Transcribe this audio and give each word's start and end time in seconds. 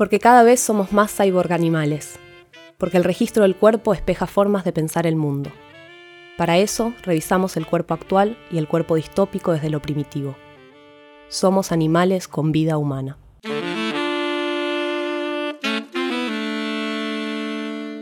Porque 0.00 0.18
cada 0.18 0.42
vez 0.44 0.60
somos 0.60 0.92
más 0.92 1.14
cyborg 1.14 1.52
animales. 1.52 2.18
Porque 2.78 2.96
el 2.96 3.04
registro 3.04 3.42
del 3.42 3.54
cuerpo 3.54 3.92
espeja 3.92 4.26
formas 4.26 4.64
de 4.64 4.72
pensar 4.72 5.06
el 5.06 5.14
mundo. 5.14 5.52
Para 6.38 6.56
eso, 6.56 6.94
revisamos 7.02 7.58
el 7.58 7.66
cuerpo 7.66 7.92
actual 7.92 8.38
y 8.50 8.56
el 8.56 8.66
cuerpo 8.66 8.94
distópico 8.94 9.52
desde 9.52 9.68
lo 9.68 9.82
primitivo. 9.82 10.36
Somos 11.28 11.70
animales 11.70 12.28
con 12.28 12.50
vida 12.50 12.78
humana. 12.78 13.18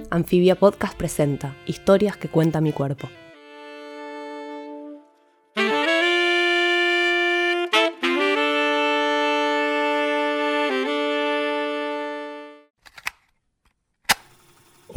Anfibia 0.09 0.55
Podcast 0.55 0.96
presenta 0.96 1.57
Historias 1.67 2.17
que 2.17 2.29
cuenta 2.29 2.61
mi 2.61 2.71
cuerpo. 2.71 3.09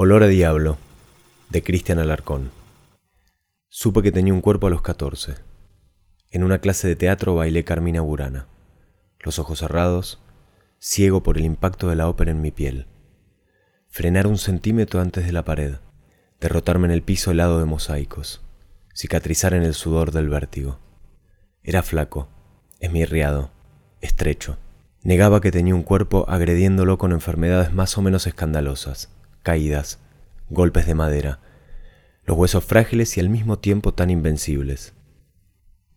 Olor 0.03 0.23
a 0.23 0.27
Diablo, 0.27 0.79
de 1.51 1.61
Cristian 1.61 1.99
Alarcón. 1.99 2.49
Supe 3.69 4.01
que 4.01 4.11
tenía 4.11 4.33
un 4.33 4.41
cuerpo 4.41 4.65
a 4.65 4.71
los 4.71 4.81
14. 4.81 5.35
En 6.31 6.43
una 6.43 6.57
clase 6.57 6.87
de 6.87 6.95
teatro 6.95 7.35
bailé 7.35 7.63
Carmina 7.63 8.01
Burana, 8.01 8.47
los 9.19 9.37
ojos 9.37 9.59
cerrados, 9.59 10.19
ciego 10.79 11.21
por 11.21 11.37
el 11.37 11.45
impacto 11.45 11.87
de 11.87 11.97
la 11.97 12.09
ópera 12.09 12.31
en 12.31 12.41
mi 12.41 12.49
piel. 12.49 12.87
Frenar 13.89 14.25
un 14.25 14.39
centímetro 14.39 15.01
antes 15.01 15.23
de 15.27 15.33
la 15.33 15.45
pared, 15.45 15.75
derrotarme 16.39 16.87
en 16.87 16.93
el 16.93 17.03
piso 17.03 17.29
helado 17.29 17.59
de 17.59 17.65
mosaicos, 17.65 18.41
cicatrizar 18.95 19.53
en 19.53 19.61
el 19.61 19.75
sudor 19.75 20.11
del 20.11 20.29
vértigo. 20.29 20.79
Era 21.61 21.83
flaco, 21.83 22.27
esmirriado, 22.79 23.51
estrecho. 24.01 24.57
Negaba 25.03 25.41
que 25.41 25.51
tenía 25.51 25.75
un 25.75 25.83
cuerpo 25.83 26.25
agrediéndolo 26.27 26.97
con 26.97 27.11
enfermedades 27.11 27.71
más 27.71 27.99
o 27.99 28.01
menos 28.01 28.25
escandalosas 28.25 29.11
caídas, 29.43 29.99
golpes 30.49 30.85
de 30.85 30.95
madera, 30.95 31.39
los 32.25 32.37
huesos 32.37 32.63
frágiles 32.63 33.17
y 33.17 33.19
al 33.19 33.29
mismo 33.29 33.59
tiempo 33.59 33.93
tan 33.93 34.09
invencibles. 34.09 34.93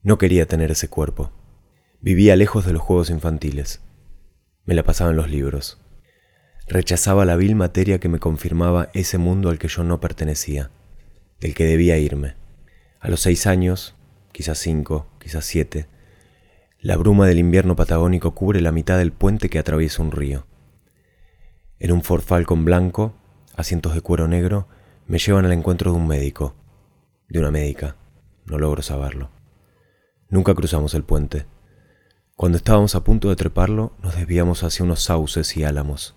No 0.02 0.18
quería 0.18 0.46
tener 0.46 0.70
ese 0.70 0.88
cuerpo. 0.88 1.32
Vivía 2.00 2.36
lejos 2.36 2.66
de 2.66 2.72
los 2.72 2.82
juegos 2.82 3.10
infantiles. 3.10 3.80
Me 4.64 4.74
la 4.74 4.82
pasaba 4.82 5.10
en 5.10 5.16
los 5.16 5.30
libros. 5.30 5.80
Rechazaba 6.66 7.24
la 7.24 7.36
vil 7.36 7.56
materia 7.56 7.98
que 7.98 8.08
me 8.08 8.18
confirmaba 8.18 8.88
ese 8.94 9.18
mundo 9.18 9.50
al 9.50 9.58
que 9.58 9.68
yo 9.68 9.84
no 9.84 10.00
pertenecía, 10.00 10.70
del 11.40 11.54
que 11.54 11.64
debía 11.64 11.98
irme. 11.98 12.36
A 13.00 13.08
los 13.08 13.20
seis 13.20 13.46
años, 13.46 13.94
quizás 14.32 14.58
cinco, 14.58 15.06
quizás 15.18 15.44
siete, 15.44 15.88
la 16.80 16.96
bruma 16.96 17.26
del 17.26 17.38
invierno 17.38 17.76
patagónico 17.76 18.34
cubre 18.34 18.60
la 18.60 18.72
mitad 18.72 18.98
del 18.98 19.12
puente 19.12 19.48
que 19.48 19.58
atraviesa 19.58 20.02
un 20.02 20.12
río. 20.12 20.46
En 21.78 21.92
un 21.92 22.02
Ford 22.02 22.22
Falcon 22.22 22.64
blanco 22.64 23.14
asientos 23.56 23.94
de 23.94 24.00
cuero 24.00 24.28
negro, 24.28 24.68
me 25.06 25.18
llevan 25.18 25.44
al 25.44 25.52
encuentro 25.52 25.92
de 25.92 25.98
un 25.98 26.06
médico, 26.06 26.54
de 27.28 27.38
una 27.38 27.50
médica, 27.50 27.96
no 28.46 28.58
logro 28.58 28.82
saberlo. 28.82 29.30
Nunca 30.28 30.54
cruzamos 30.54 30.94
el 30.94 31.04
puente. 31.04 31.46
Cuando 32.36 32.58
estábamos 32.58 32.94
a 32.94 33.04
punto 33.04 33.28
de 33.28 33.36
treparlo, 33.36 33.92
nos 34.02 34.16
desviamos 34.16 34.64
hacia 34.64 34.84
unos 34.84 35.02
sauces 35.02 35.56
y 35.56 35.64
álamos, 35.64 36.16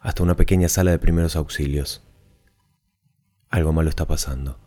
hasta 0.00 0.22
una 0.22 0.34
pequeña 0.34 0.68
sala 0.68 0.90
de 0.90 0.98
primeros 0.98 1.36
auxilios. 1.36 2.02
Algo 3.48 3.72
malo 3.72 3.88
está 3.88 4.06
pasando. 4.06 4.58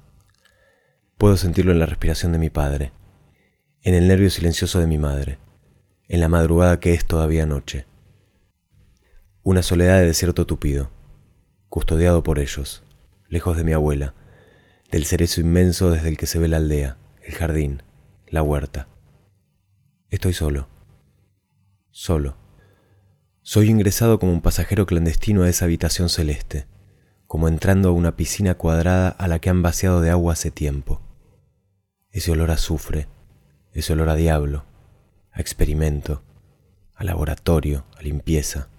Puedo 1.18 1.38
sentirlo 1.38 1.72
en 1.72 1.80
la 1.80 1.86
respiración 1.86 2.32
de 2.32 2.38
mi 2.38 2.50
padre, 2.50 2.94
en 3.82 3.94
el 3.94 4.08
nervio 4.08 4.30
silencioso 4.30 4.80
de 4.80 4.88
mi 4.88 4.98
madre, 4.98 5.40
en 6.08 6.20
la 6.20 6.30
madrugada 6.30 6.80
que 6.80 6.94
es 6.94 7.06
todavía 7.06 7.46
noche. 7.46 7.88
Una 9.44 9.64
soledad 9.64 10.00
de 10.00 10.08
desierto 10.08 10.46
tupido 10.46 10.95
custodiado 11.76 12.24
por 12.24 12.40
ellos, 12.40 12.84
lejos 13.28 13.58
de 13.58 13.66
mi 13.66 13.74
abuela, 13.74 14.14
del 14.92 15.04
cerezo 15.04 15.42
inmenso 15.42 15.92
desde 15.92 16.08
el 16.08 16.16
que 16.16 16.26
se 16.26 16.40
ve 16.40 16.48
la 16.48 16.56
aldea, 16.56 16.96
el 17.22 17.34
jardín, 17.34 17.84
la 18.30 18.44
huerta. 18.44 18.88
Estoy 20.10 20.32
solo, 20.32 20.70
solo. 21.92 22.38
Soy 23.42 23.70
ingresado 23.70 24.20
como 24.20 24.32
un 24.32 24.40
pasajero 24.40 24.86
clandestino 24.86 25.44
a 25.44 25.50
esa 25.50 25.66
habitación 25.66 26.08
celeste, 26.08 26.66
como 27.28 27.50
entrando 27.50 27.90
a 27.90 27.92
una 27.92 28.16
piscina 28.16 28.56
cuadrada 28.56 29.10
a 29.10 29.28
la 29.28 29.40
que 29.40 29.50
han 29.50 29.62
vaciado 29.62 30.00
de 30.00 30.12
agua 30.12 30.32
hace 30.32 30.52
tiempo. 30.52 31.02
Ese 32.10 32.32
olor 32.32 32.52
a 32.52 32.54
azufre, 32.54 33.10
ese 33.74 33.92
olor 33.92 34.08
a 34.08 34.16
diablo, 34.16 34.64
a 35.30 35.42
experimento, 35.42 36.24
a 36.94 37.04
laboratorio, 37.04 37.84
a 37.98 38.02
limpieza 38.02 38.70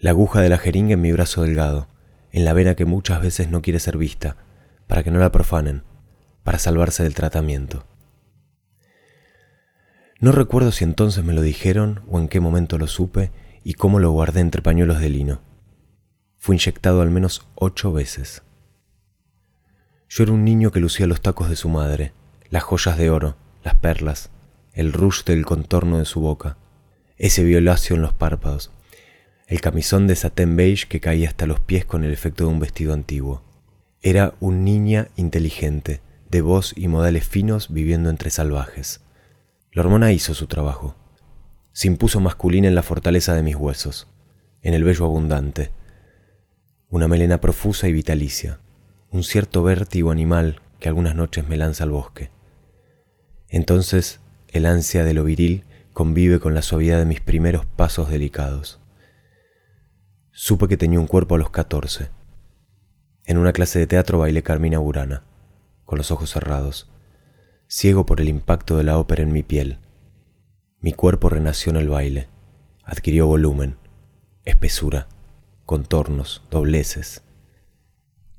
la 0.00 0.10
aguja 0.10 0.40
de 0.40 0.48
la 0.48 0.58
jeringa 0.58 0.94
en 0.94 1.00
mi 1.02 1.12
brazo 1.12 1.42
delgado, 1.42 1.86
en 2.32 2.46
la 2.46 2.54
vena 2.54 2.74
que 2.74 2.86
muchas 2.86 3.20
veces 3.20 3.50
no 3.50 3.60
quiere 3.60 3.78
ser 3.78 3.98
vista, 3.98 4.36
para 4.86 5.02
que 5.02 5.10
no 5.10 5.18
la 5.18 5.30
profanen, 5.30 5.82
para 6.42 6.58
salvarse 6.58 7.02
del 7.02 7.14
tratamiento. 7.14 7.84
No 10.20 10.32
recuerdo 10.32 10.72
si 10.72 10.84
entonces 10.84 11.22
me 11.22 11.34
lo 11.34 11.42
dijeron 11.42 12.00
o 12.08 12.18
en 12.18 12.28
qué 12.28 12.40
momento 12.40 12.78
lo 12.78 12.86
supe 12.86 13.30
y 13.62 13.74
cómo 13.74 14.00
lo 14.00 14.10
guardé 14.10 14.40
entre 14.40 14.62
pañuelos 14.62 15.00
de 15.00 15.10
lino. 15.10 15.42
Fui 16.38 16.56
inyectado 16.56 17.02
al 17.02 17.10
menos 17.10 17.46
ocho 17.54 17.92
veces. 17.92 18.42
Yo 20.08 20.24
era 20.24 20.32
un 20.32 20.44
niño 20.44 20.72
que 20.72 20.80
lucía 20.80 21.06
los 21.06 21.20
tacos 21.20 21.50
de 21.50 21.56
su 21.56 21.68
madre, 21.68 22.14
las 22.48 22.62
joyas 22.62 22.96
de 22.96 23.10
oro, 23.10 23.36
las 23.62 23.74
perlas, 23.74 24.30
el 24.72 24.94
rush 24.94 25.24
del 25.24 25.44
contorno 25.44 25.98
de 25.98 26.06
su 26.06 26.20
boca, 26.20 26.56
ese 27.16 27.44
violáceo 27.44 27.96
en 27.96 28.02
los 28.02 28.14
párpados, 28.14 28.72
el 29.50 29.60
camisón 29.60 30.06
de 30.06 30.14
satén 30.14 30.54
beige 30.54 30.86
que 30.86 31.00
caía 31.00 31.26
hasta 31.26 31.44
los 31.44 31.58
pies 31.58 31.84
con 31.84 32.04
el 32.04 32.12
efecto 32.12 32.44
de 32.44 32.50
un 32.50 32.60
vestido 32.60 32.94
antiguo. 32.94 33.42
Era 34.00 34.34
un 34.38 34.64
niña 34.64 35.08
inteligente, 35.16 36.00
de 36.30 36.40
voz 36.40 36.72
y 36.76 36.86
modales 36.86 37.26
finos 37.26 37.68
viviendo 37.68 38.10
entre 38.10 38.30
salvajes. 38.30 39.00
La 39.72 39.82
hormona 39.82 40.12
hizo 40.12 40.34
su 40.34 40.46
trabajo. 40.46 40.94
Se 41.72 41.88
impuso 41.88 42.20
masculina 42.20 42.68
en 42.68 42.76
la 42.76 42.84
fortaleza 42.84 43.34
de 43.34 43.42
mis 43.42 43.56
huesos, 43.56 44.06
en 44.62 44.72
el 44.72 44.84
vello 44.84 45.04
abundante. 45.04 45.72
Una 46.88 47.08
melena 47.08 47.40
profusa 47.40 47.88
y 47.88 47.92
vitalicia, 47.92 48.60
un 49.10 49.24
cierto 49.24 49.64
vértigo 49.64 50.12
animal 50.12 50.62
que 50.78 50.88
algunas 50.88 51.16
noches 51.16 51.48
me 51.48 51.56
lanza 51.56 51.82
al 51.82 51.90
bosque. 51.90 52.30
Entonces 53.48 54.20
el 54.46 54.64
ansia 54.64 55.02
de 55.02 55.14
lo 55.14 55.24
viril 55.24 55.64
convive 55.92 56.38
con 56.38 56.54
la 56.54 56.62
suavidad 56.62 57.00
de 57.00 57.04
mis 57.04 57.20
primeros 57.20 57.66
pasos 57.66 58.10
delicados. 58.10 58.80
Supe 60.32 60.68
que 60.68 60.76
tenía 60.76 61.00
un 61.00 61.08
cuerpo 61.08 61.34
a 61.34 61.38
los 61.38 61.50
14. 61.50 62.08
En 63.24 63.36
una 63.36 63.52
clase 63.52 63.80
de 63.80 63.88
teatro 63.88 64.20
bailé 64.20 64.44
Carmina 64.44 64.78
Burana, 64.78 65.24
con 65.84 65.98
los 65.98 66.12
ojos 66.12 66.30
cerrados, 66.30 66.88
ciego 67.66 68.06
por 68.06 68.20
el 68.20 68.28
impacto 68.28 68.76
de 68.76 68.84
la 68.84 68.96
ópera 68.96 69.24
en 69.24 69.32
mi 69.32 69.42
piel. 69.42 69.78
Mi 70.78 70.92
cuerpo 70.92 71.28
renació 71.30 71.70
en 71.70 71.76
el 71.76 71.88
baile, 71.88 72.28
adquirió 72.84 73.26
volumen, 73.26 73.76
espesura, 74.44 75.08
contornos, 75.66 76.44
dobleces. 76.48 77.22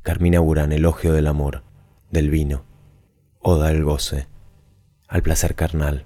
Carmina 0.02 0.40
Burana, 0.40 0.76
elogio 0.76 1.12
del 1.12 1.28
amor, 1.28 1.64
del 2.10 2.30
vino, 2.30 2.64
oda 3.40 3.68
al 3.68 3.84
goce, 3.84 4.28
al 5.10 5.22
placer 5.24 5.56
carnal. 5.56 6.06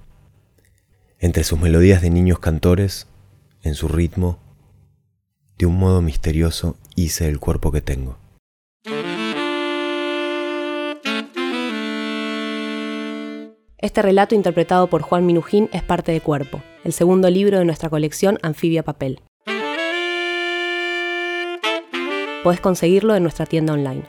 Entre 1.19 1.43
sus 1.43 1.59
melodías 1.59 2.01
de 2.01 2.09
niños 2.09 2.39
cantores, 2.39 3.07
en 3.61 3.75
su 3.75 3.87
ritmo, 3.87 4.44
de 5.57 5.65
un 5.65 5.77
modo 5.77 6.01
misterioso 6.01 6.75
hice 6.95 7.27
el 7.27 7.39
cuerpo 7.39 7.71
que 7.71 7.81
tengo. 7.81 8.17
Este 13.77 14.01
relato 14.01 14.33
interpretado 14.33 14.87
por 14.87 15.03
Juan 15.03 15.25
Minujín 15.25 15.69
es 15.71 15.83
parte 15.83 16.11
de 16.11 16.19
Cuerpo, 16.19 16.63
el 16.83 16.91
segundo 16.91 17.29
libro 17.29 17.59
de 17.59 17.65
nuestra 17.65 17.89
colección 17.89 18.39
Anfibia 18.41 18.83
Papel. 18.83 19.21
Podés 22.43 22.59
conseguirlo 22.61 23.15
en 23.15 23.23
nuestra 23.23 23.45
tienda 23.45 23.73
online. 23.73 24.03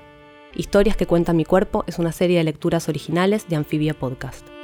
Historias 0.55 0.97
que 0.97 1.07
cuenta 1.07 1.35
mi 1.35 1.45
cuerpo 1.45 1.85
es 1.87 1.99
una 1.99 2.13
serie 2.13 2.39
de 2.39 2.45
lecturas 2.45 2.89
originales 2.89 3.49
de 3.49 3.57
Anfibia 3.57 3.93
Podcast. 3.93 4.56